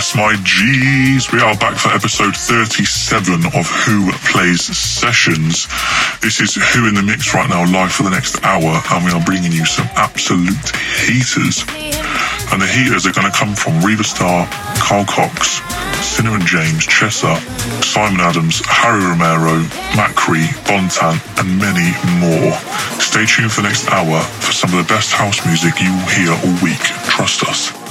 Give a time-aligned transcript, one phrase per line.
[0.00, 1.30] Yes, my G's.
[1.30, 5.68] We are back for episode 37 of Wh0 Plays Sessions.
[6.24, 9.12] This is Wh0 in the Mix right now, live for the next hour, and we
[9.12, 10.56] are bringing you some absolute
[11.04, 11.68] heaters.
[12.48, 14.48] And the heaters are going to come from Riva Starr,
[14.80, 15.60] Carl Cox,
[16.16, 17.36] and James, Chessa,
[17.84, 19.60] Simon Adams, Harry Romero,
[20.00, 22.56] Macri, Bontan, and many more.
[22.96, 26.08] Stay tuned for the next hour for some of the best house music you will
[26.08, 26.80] hear all week.
[27.04, 27.89] Trust us.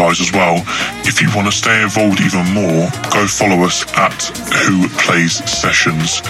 [0.00, 0.56] Guys, as well.
[1.04, 4.16] If you want to stay involved even more, go follow us at
[4.64, 6.22] Wh0 Plays Sessions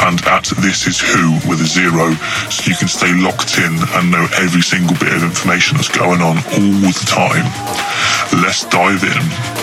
[0.00, 2.14] and at This Is Wh0 with a zero,
[2.48, 6.22] so you can stay locked in and know every single bit of information that's going
[6.22, 7.44] on all the time.
[8.40, 9.57] Let's dive in.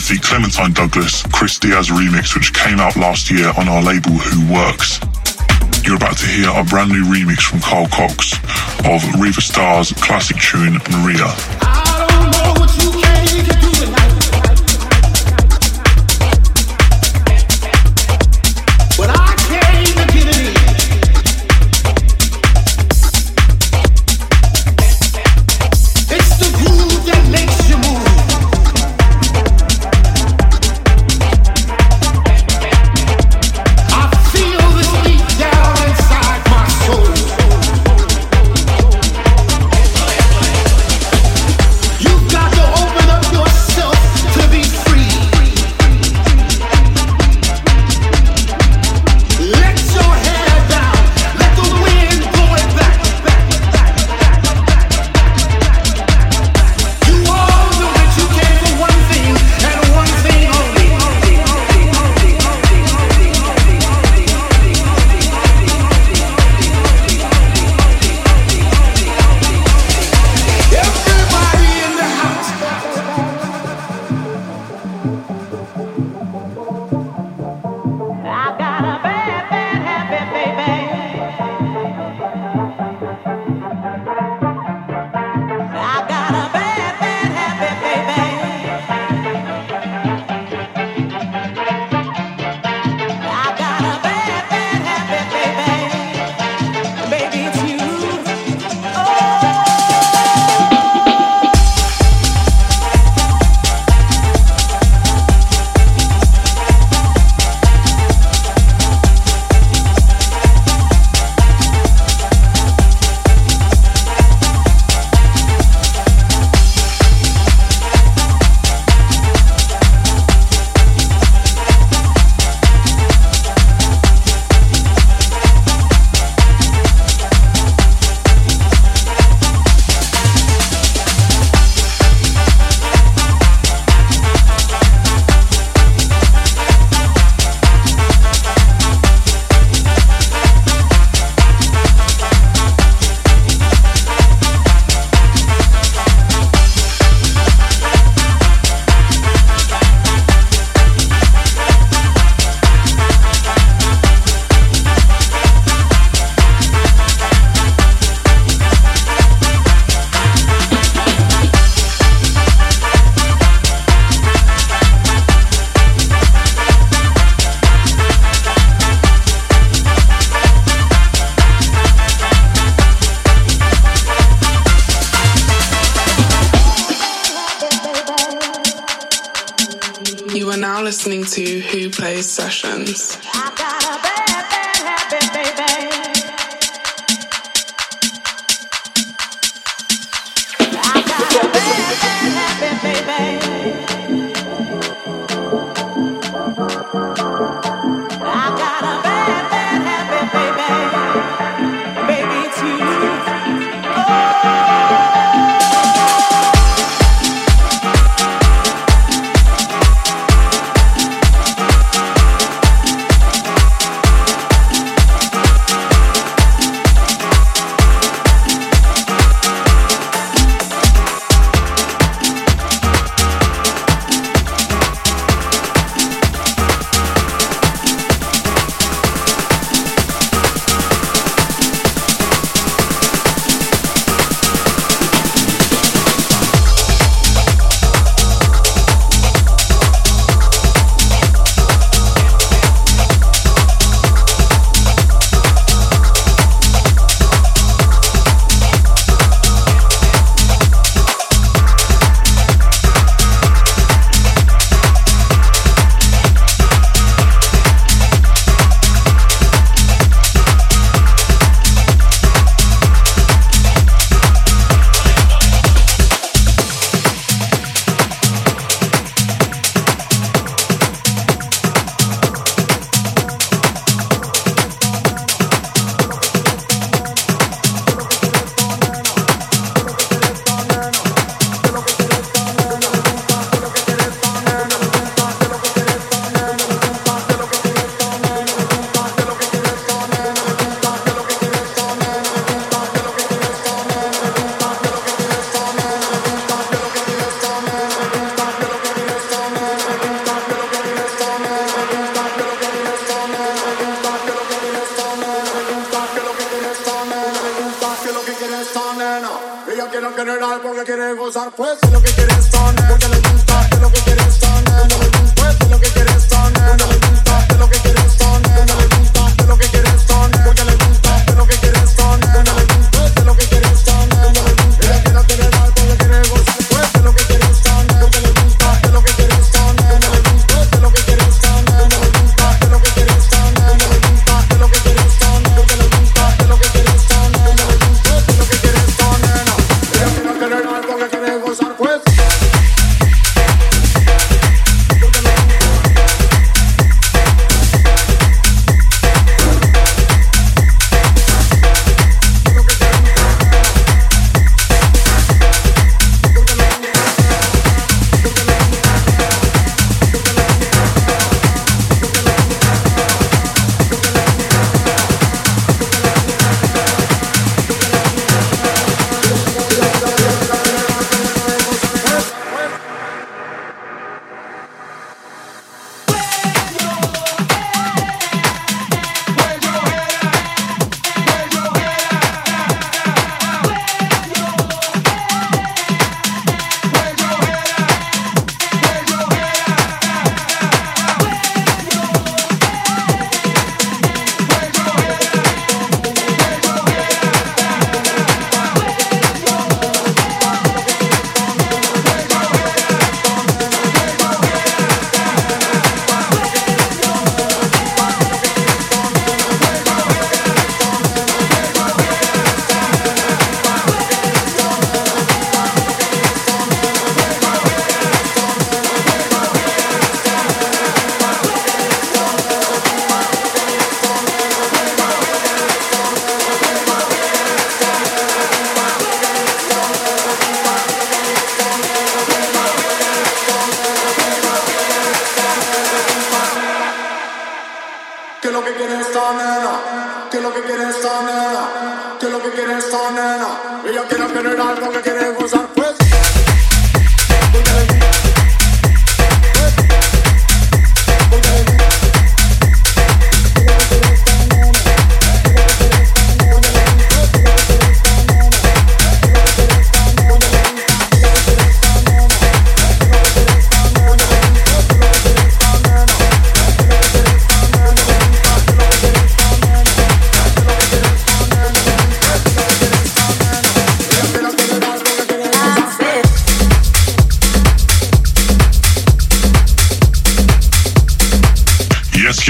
[0.00, 4.12] Of the Clementine Douglas Chris Diaz remix, which came out last year on our label
[4.12, 4.98] Who Works.
[5.84, 8.32] You're about to hear a brand new remix from Carl Cox
[8.86, 11.59] of Riva Starr's classic tune Maria.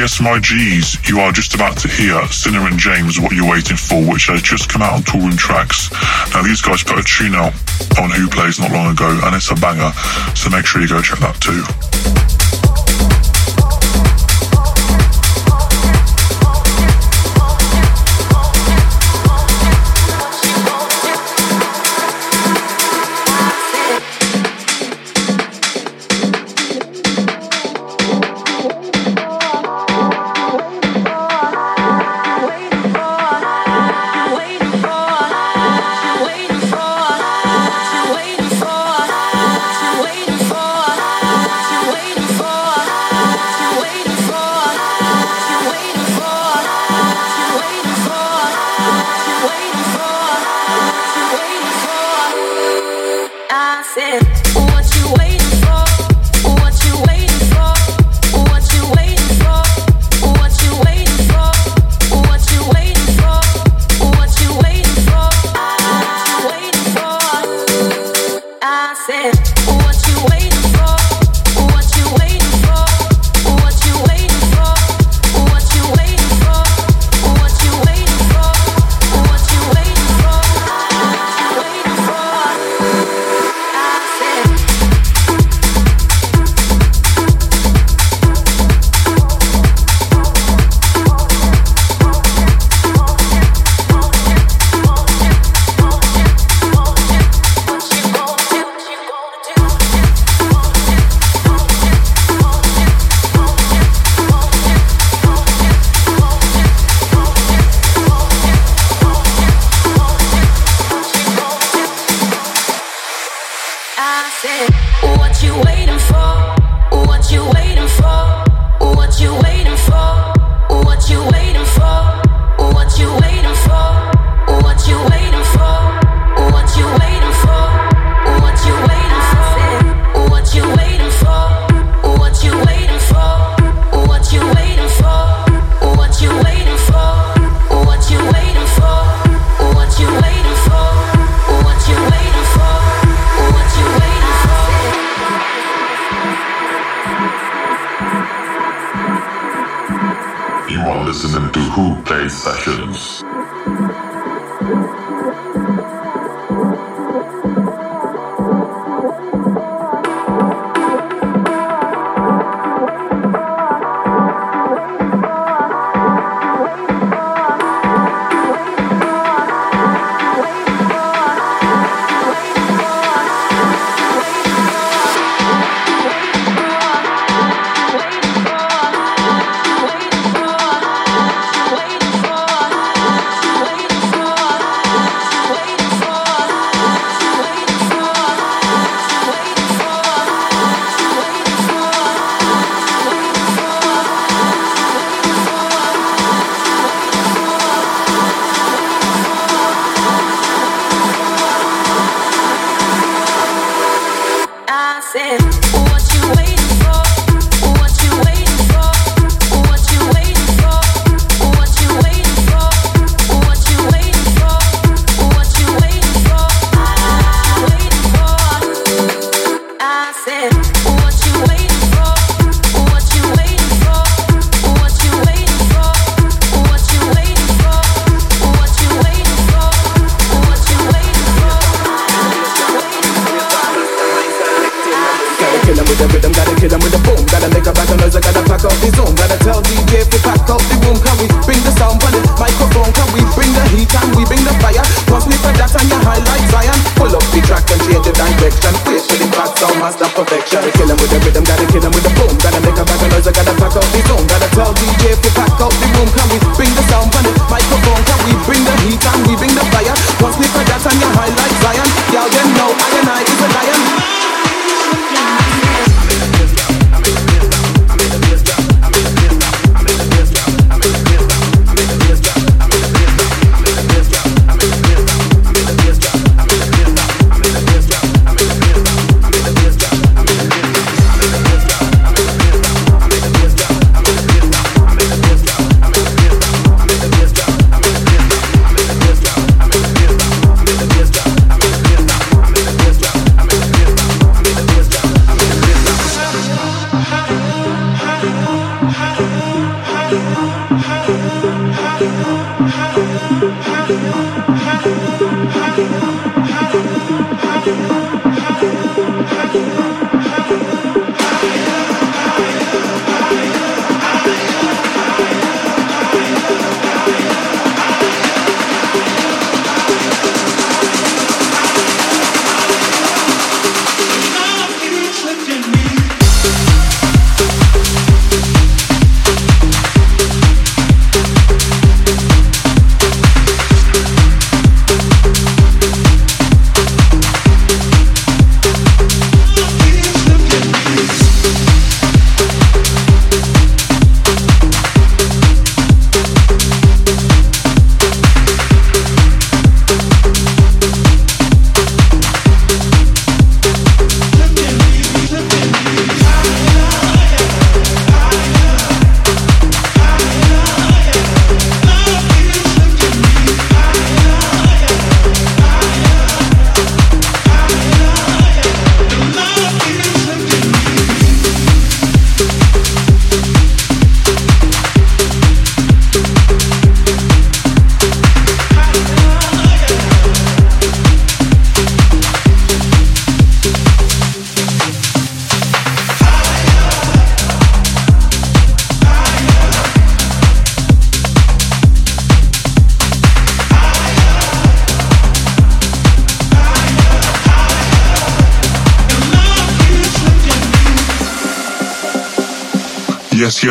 [0.00, 0.96] Yes, my G's.
[1.06, 4.40] You are just about to hear Sinner and James, What You're Waiting For, which has
[4.40, 5.92] just come out on Touring Tracks.
[6.32, 7.52] Now, these guys put a tune out
[8.00, 9.92] on Wh0 Plays not long ago, and it's a banger,
[10.34, 12.59] so make sure you go check that too.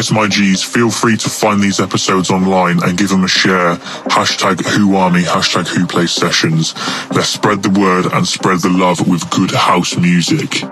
[0.09, 3.75] Yes, my G's, feel free to find these episodes online and give them a share.
[4.09, 6.73] Hashtag Wh0 Army, hashtag Wh0 Plays Sessions.
[7.11, 10.63] Let's spread the word and spread the love with good house music.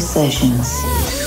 [0.00, 1.21] Sessions.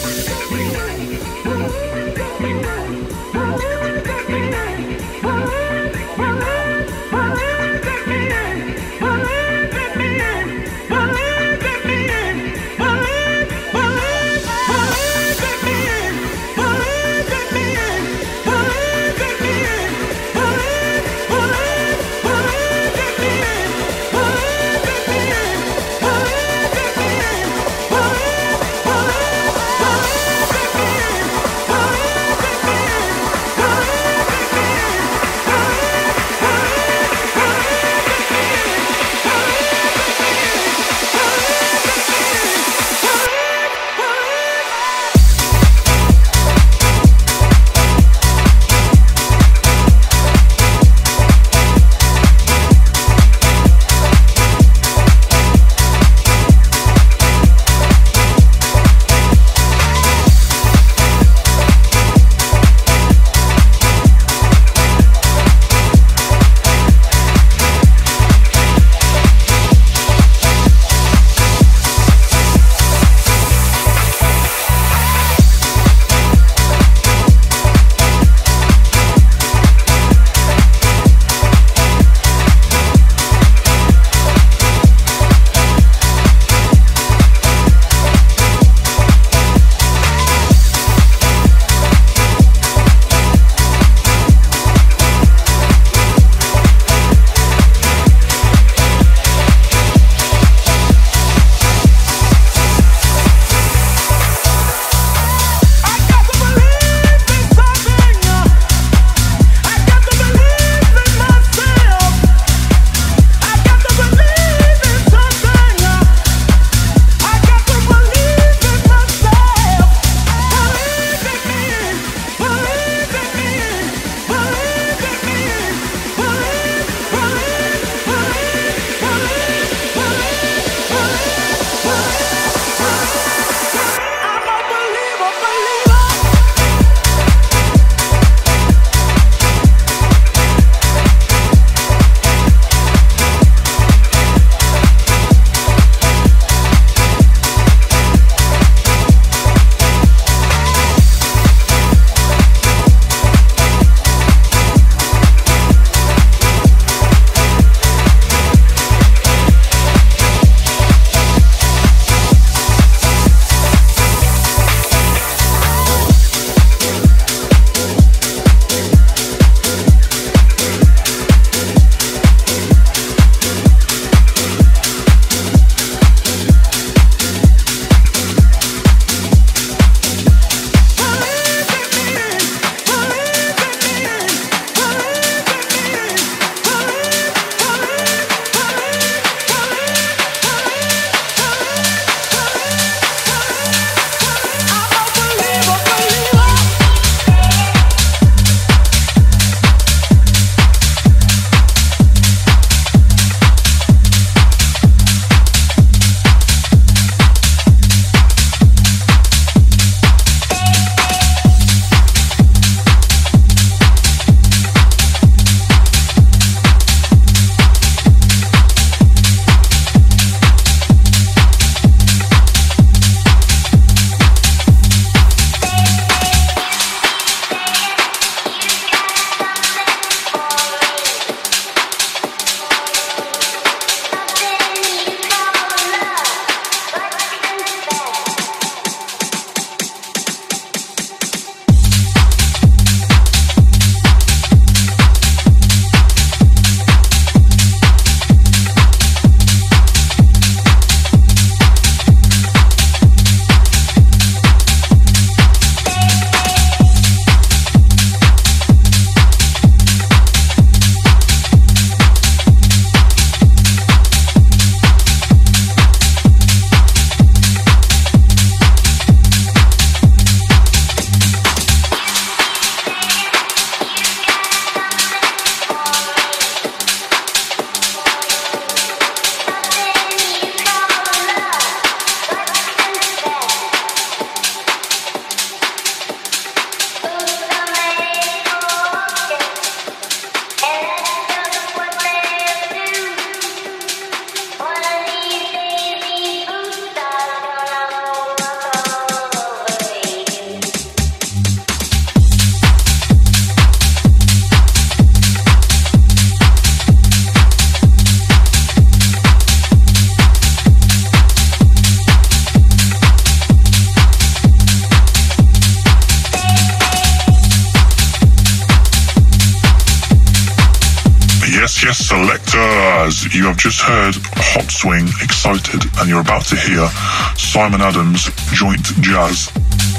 [324.86, 326.86] Swing, Excited, and you're about to hear
[327.34, 329.50] Simon Adams, Joint Jazz,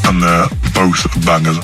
[0.07, 0.47] and they're
[0.79, 1.59] both bangers.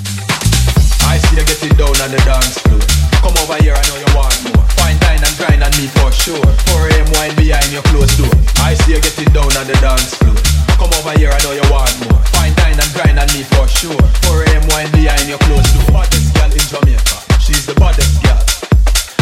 [1.06, 2.82] I see you getting down on the dance floor.
[3.22, 4.66] Come over here, I know you want more.
[4.74, 6.42] Fine dine and grind on me for sure.
[6.74, 7.06] 4 a.m.
[7.14, 8.34] wine behind your closed door.
[8.58, 10.34] I see you getting down on the dance floor.
[10.74, 12.18] Come over here, I know you want more.
[12.34, 14.02] Fine dine and grind on me for sure.
[14.26, 14.66] 4 a.m.
[14.74, 15.94] wine behind your closed door.
[15.94, 17.16] Baddest girl in Jamaica.
[17.38, 18.42] She's the baddest girl.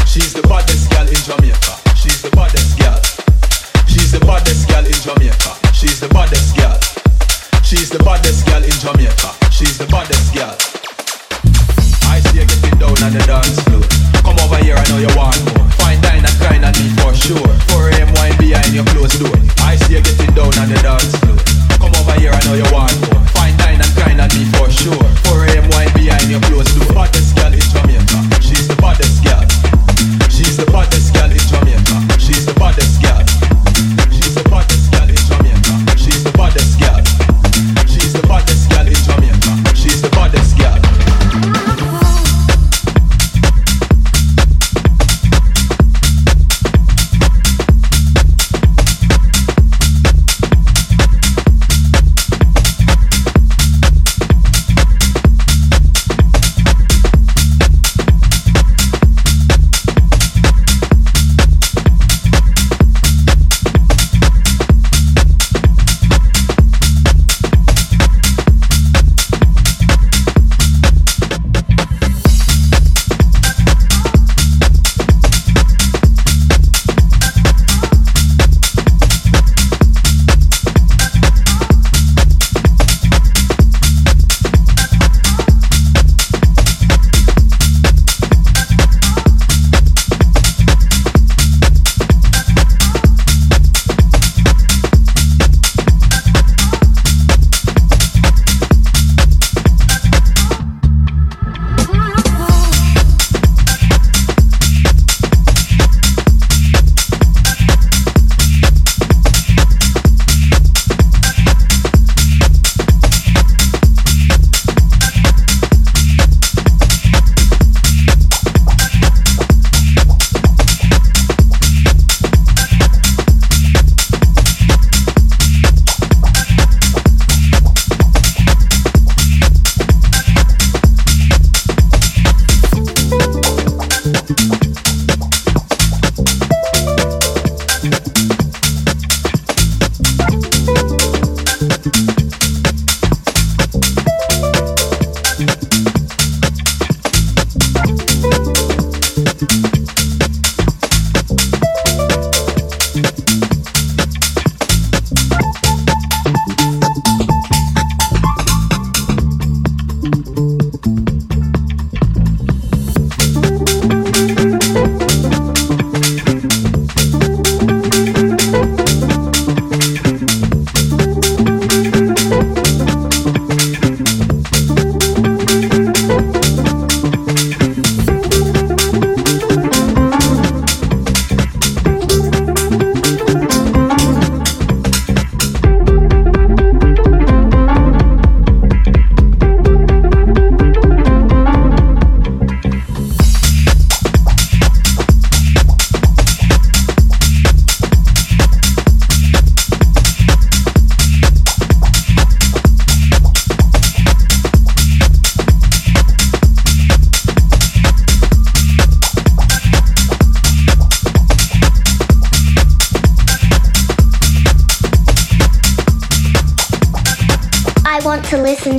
[0.09, 1.73] She's the baddest girl in Jamaica.
[2.01, 2.97] She's the baddest girl.
[4.11, 5.53] She's the baddest girl in Jamaica.
[5.71, 6.75] She's the baddest girl.
[7.63, 9.31] She's the baddest girl in Jamaica.
[9.55, 10.51] She's the baddest girl.
[12.11, 13.87] I see you getting down on the dance floor.
[14.27, 15.63] Come over here, I know you want more.
[15.79, 17.39] Fine dine and grind on me for sure.
[17.71, 18.11] 4 a.m.
[18.19, 19.31] wine behind your closed door.
[19.63, 21.39] I see you getting down on the dance floor.
[21.79, 23.23] Come over here, I know you want more.
[23.31, 25.07] Fine dine and grind on me for sure.
[25.31, 25.71] 4 a.m.
[25.71, 26.91] wine behind your closed door.
[26.99, 28.19] Baddest girl in Jamaica.
[28.43, 29.47] She's the baddest girl.
[30.27, 32.19] She's the baddest girl in Jamaica.
[32.19, 33.23] She's the baddest girl.
[33.81, 35.10] She's the baddest girl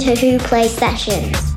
[0.02, 1.51] to Wh0 Play Sessions.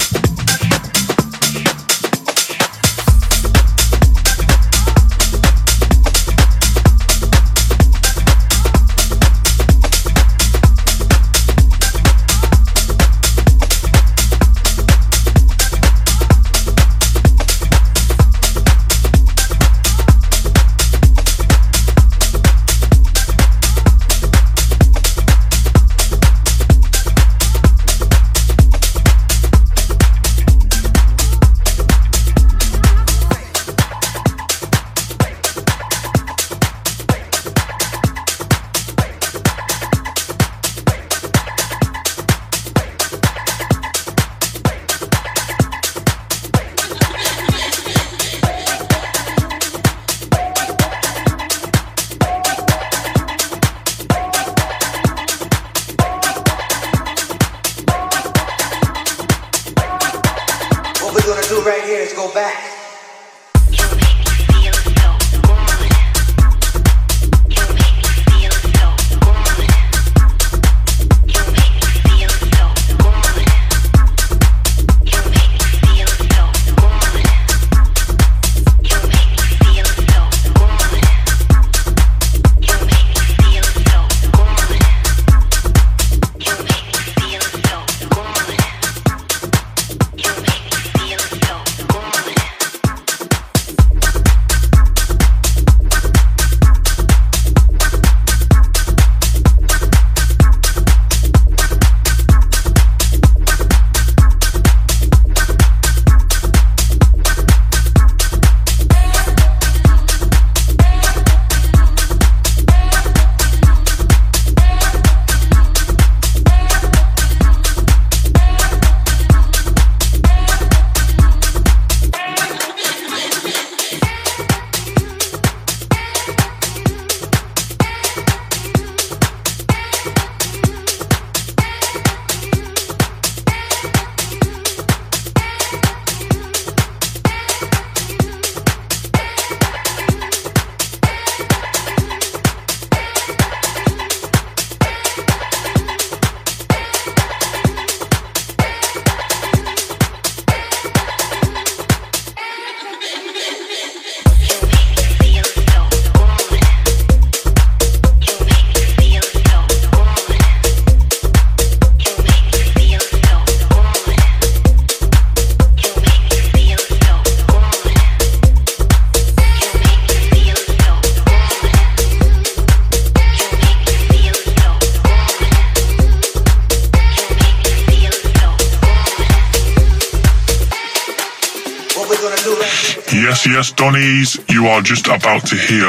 [183.65, 185.87] Yes, Donnies, you are just about to hear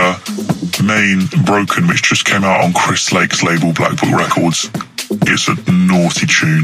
[0.86, 4.70] Main Broken, which just came out on Chris Lake's label Black Book Records.
[5.28, 6.64] It's a naughty tune.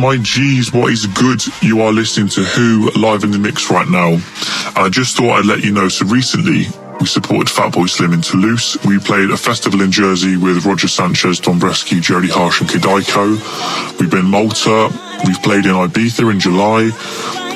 [0.00, 1.42] My G's, what is good?
[1.60, 4.12] You are listening to Wh0 live in the mix right now.
[4.12, 5.90] And I just thought I'd let you know.
[5.90, 8.78] So recently, we supported Fatboy Slim in Toulouse.
[8.86, 14.00] We played a festival in Jersey with Roger Sanchez, Dombresky, Jodie Harsh, and Kadaiko.
[14.00, 14.88] We've been Malta.
[15.26, 16.88] We've played in Ibiza in July.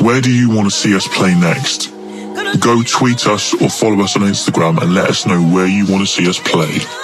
[0.05, 1.93] Where do you want to see us play next?
[2.61, 6.07] Go tweet us or follow us on Instagram and let us know where you want
[6.07, 7.04] to see us play.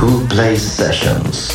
[0.00, 1.49] Wh0 Plays Sessions.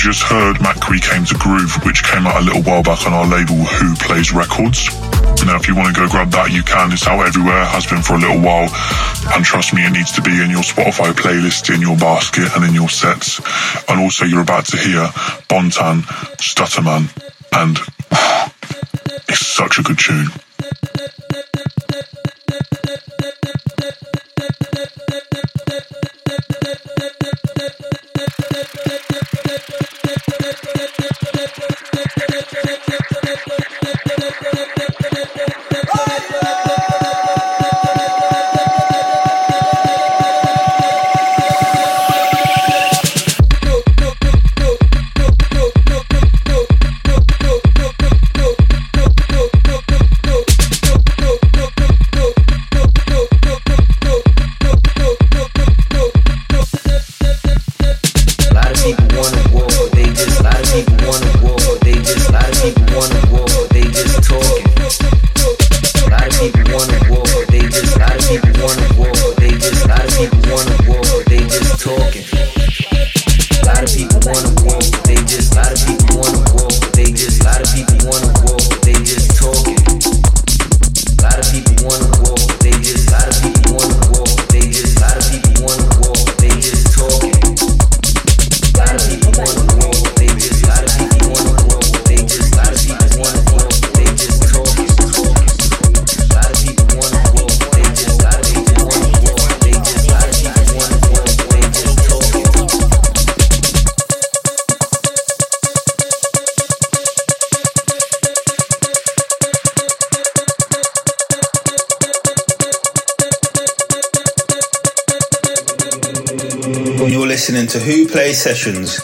[0.00, 3.26] Just heard Macri Came to Groove, which came out a little while back on our
[3.26, 4.88] label Wh0 Plays Records.
[5.44, 6.90] Now, if you want to go grab that, you can.
[6.90, 8.72] It's out everywhere, has been for a little while.
[9.36, 12.64] And trust me, it needs to be in your Spotify playlist, in your basket, and
[12.64, 13.44] in your sets.
[13.90, 15.04] And also, you're about to hear
[15.52, 16.00] Bontan,
[16.40, 17.12] Stutterman,
[17.52, 17.76] and
[19.28, 20.28] it's such a good tune.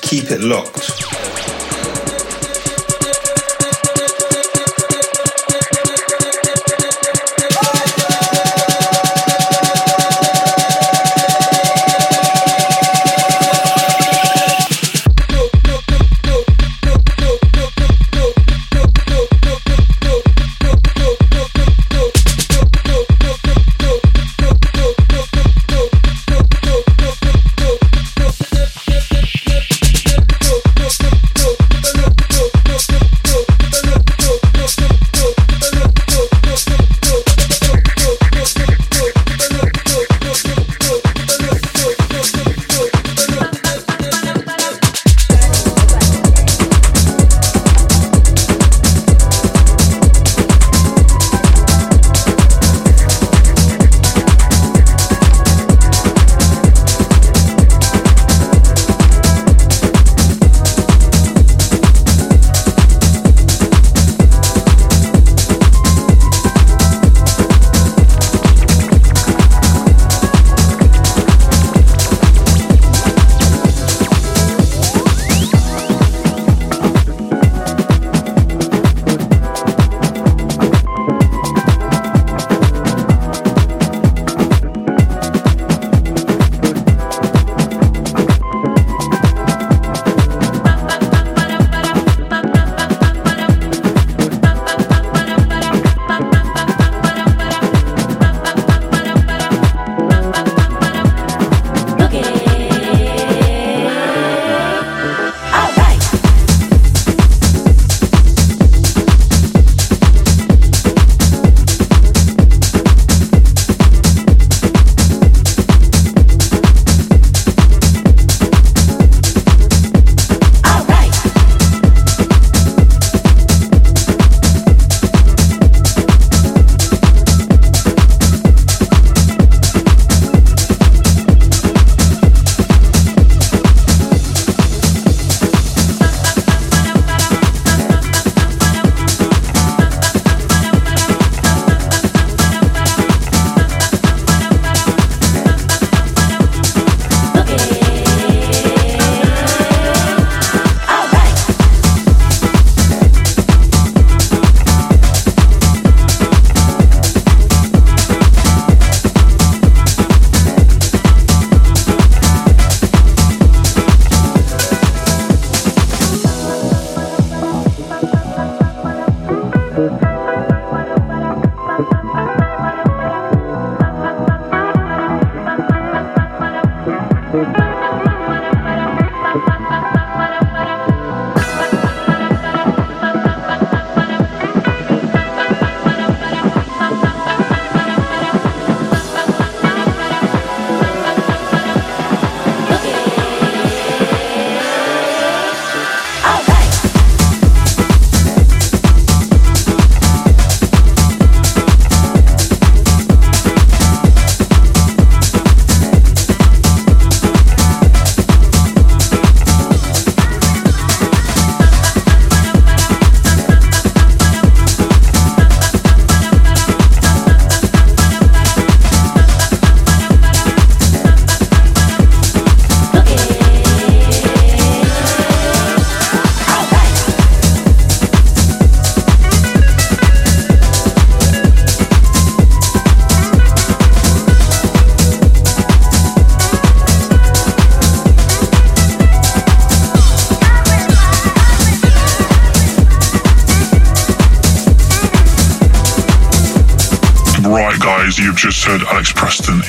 [0.07, 1.06] Keep it locked.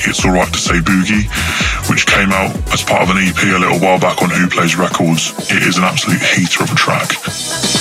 [0.06, 1.26] It's Alright to Say Boogie,
[1.90, 4.76] which came out as part of an EP a little while back on Wh0 Plays
[4.76, 5.32] Records.
[5.50, 7.77] It is an absolute heater of a track.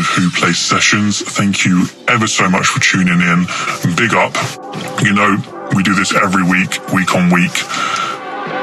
[0.00, 1.20] Wh0 Plays Sessions.
[1.20, 3.46] Thank you ever so much for tuning in.
[3.96, 4.34] Big up.
[5.02, 5.36] You know,
[5.74, 7.54] we do this every week, week on week.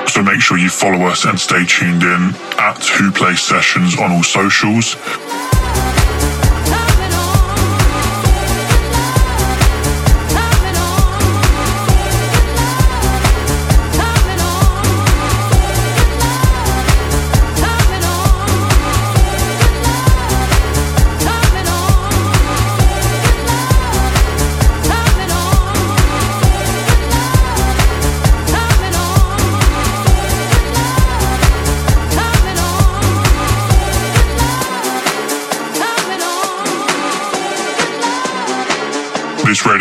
[0.09, 4.11] So make sure you follow us and stay tuned in at Wh0 Plays Sessions on
[4.11, 4.95] all socials.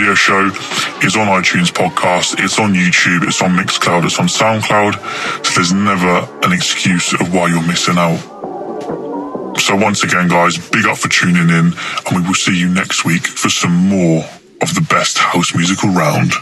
[0.06, 0.46] Radio show
[1.04, 5.44] is on iTunes podcast, it's on YouTube, it's on Mixcloud, it's on SoundCloud.
[5.44, 8.18] So there's never an excuse of why you're missing out.
[9.58, 13.04] So once again, guys, big up for tuning in and we will see you next
[13.04, 14.22] week for some more
[14.62, 16.32] of the best house musical round.